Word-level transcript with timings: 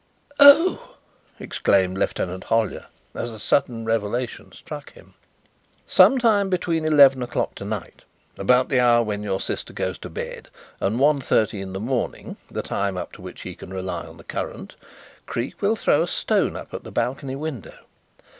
"Oh!" 0.39 0.95
exclaimed 1.39 1.95
Lieutenant 1.95 2.45
Hollyer, 2.45 2.87
as 3.13 3.29
the 3.31 3.37
sudden 3.37 3.85
revelation 3.85 4.51
struck 4.51 4.93
him. 4.93 5.13
"Some 5.85 6.17
time 6.17 6.49
between 6.49 6.85
eleven 6.85 7.21
o'clock 7.21 7.53
to 7.57 7.65
night 7.65 8.03
about 8.35 8.69
the 8.69 8.79
hour 8.79 9.03
when 9.03 9.21
your 9.21 9.39
sister 9.39 9.73
goes 9.73 9.99
to 9.99 10.09
bed 10.09 10.49
and 10.79 10.99
one 10.99 11.21
thirty 11.21 11.61
in 11.61 11.73
the 11.73 11.79
morning 11.79 12.37
the 12.49 12.63
time 12.63 12.97
up 12.97 13.11
to 13.11 13.21
which 13.21 13.43
he 13.43 13.53
can 13.53 13.71
rely 13.71 14.03
on 14.07 14.17
the 14.17 14.23
current 14.23 14.75
Creake 15.27 15.61
will 15.61 15.75
throw 15.75 16.01
a 16.01 16.07
stone 16.07 16.55
up 16.55 16.73
at 16.73 16.83
the 16.83 16.91
balcony 16.91 17.35
window. 17.35 17.77